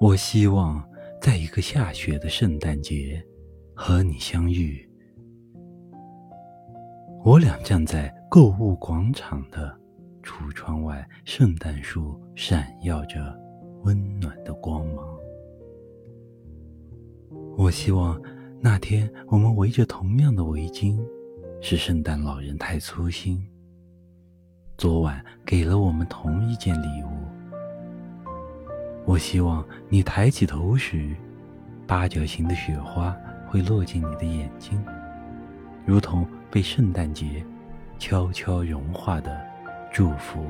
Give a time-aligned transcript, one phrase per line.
[0.00, 0.82] 我希望
[1.20, 3.22] 在一个下雪的圣诞节
[3.74, 4.88] 和你相遇。
[7.22, 9.78] 我俩站在购物广场的
[10.22, 13.38] 橱窗外，圣诞树闪耀着
[13.82, 15.06] 温暖的光芒。
[17.58, 18.18] 我希望
[18.58, 20.98] 那天我们围着同样的围巾，
[21.60, 23.46] 是圣诞老人太粗心，
[24.78, 27.09] 昨晚给了我们同一件礼物。
[29.10, 31.16] 我希望你抬起头时，
[31.84, 33.12] 八角形的雪花
[33.48, 34.80] 会落进你的眼睛，
[35.84, 37.44] 如同被圣诞节
[37.98, 39.36] 悄悄融化的
[39.92, 40.46] 祝福。